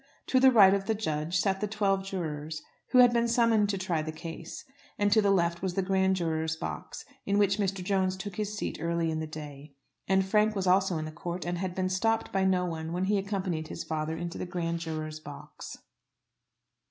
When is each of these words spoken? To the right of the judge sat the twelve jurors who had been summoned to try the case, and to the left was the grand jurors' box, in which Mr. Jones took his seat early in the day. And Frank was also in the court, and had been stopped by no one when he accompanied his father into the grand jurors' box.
To 0.29 0.39
the 0.39 0.49
right 0.51 0.73
of 0.73 0.87
the 0.87 0.95
judge 0.95 1.37
sat 1.37 1.61
the 1.61 1.67
twelve 1.67 2.03
jurors 2.03 2.63
who 2.89 2.97
had 2.97 3.13
been 3.13 3.27
summoned 3.27 3.69
to 3.69 3.77
try 3.77 4.01
the 4.01 4.11
case, 4.11 4.65
and 4.97 5.11
to 5.11 5.21
the 5.21 5.29
left 5.29 5.61
was 5.61 5.75
the 5.75 5.83
grand 5.83 6.15
jurors' 6.15 6.55
box, 6.55 7.05
in 7.27 7.37
which 7.37 7.59
Mr. 7.59 7.83
Jones 7.83 8.17
took 8.17 8.37
his 8.37 8.57
seat 8.57 8.79
early 8.81 9.11
in 9.11 9.19
the 9.19 9.27
day. 9.27 9.75
And 10.07 10.25
Frank 10.25 10.55
was 10.55 10.65
also 10.65 10.97
in 10.97 11.05
the 11.05 11.11
court, 11.11 11.45
and 11.45 11.59
had 11.59 11.75
been 11.75 11.87
stopped 11.87 12.31
by 12.33 12.45
no 12.45 12.65
one 12.65 12.93
when 12.93 13.03
he 13.03 13.19
accompanied 13.19 13.67
his 13.67 13.83
father 13.83 14.17
into 14.17 14.39
the 14.39 14.47
grand 14.47 14.79
jurors' 14.79 15.19
box. 15.19 15.77